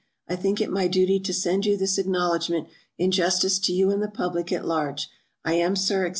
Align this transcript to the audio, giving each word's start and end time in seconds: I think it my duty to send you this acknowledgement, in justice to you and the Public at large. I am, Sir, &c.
I 0.27 0.35
think 0.35 0.59
it 0.59 0.71
my 0.71 0.87
duty 0.87 1.19
to 1.19 1.31
send 1.31 1.67
you 1.67 1.77
this 1.77 1.99
acknowledgement, 1.99 2.67
in 2.97 3.11
justice 3.11 3.59
to 3.59 3.71
you 3.71 3.91
and 3.91 4.01
the 4.01 4.07
Public 4.07 4.51
at 4.51 4.65
large. 4.65 5.07
I 5.45 5.53
am, 5.53 5.75
Sir, 5.75 6.09
&c. 6.09 6.09